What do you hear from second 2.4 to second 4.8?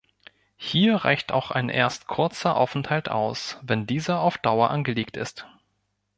Aufenthalt aus, wenn dieser auf Dauer